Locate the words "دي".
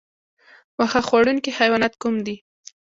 2.25-2.35